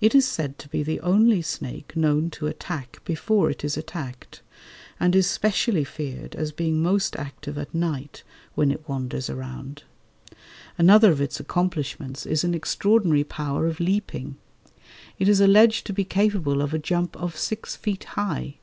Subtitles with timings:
[0.00, 4.40] It is said to be the only snake known to attack before it is attacked,
[4.98, 8.22] and is specially feared as being most active at night
[8.54, 9.82] when it wanders around.
[10.78, 14.38] Another of its accomplishments is an extraordinary power of leaping:
[15.18, 18.54] it is alleged to be capable of a jump of six feet high.